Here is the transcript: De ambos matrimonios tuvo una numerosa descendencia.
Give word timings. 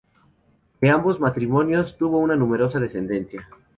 De 0.81 0.89
ambos 0.89 1.19
matrimonios 1.19 1.95
tuvo 1.95 2.17
una 2.17 2.35
numerosa 2.35 2.79
descendencia. 2.79 3.47